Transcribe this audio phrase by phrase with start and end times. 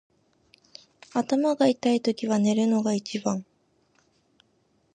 [1.13, 3.45] 頭が痛いときは寝るのが一番。